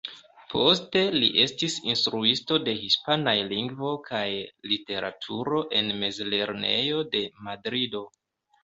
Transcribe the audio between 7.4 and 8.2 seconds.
Madrido.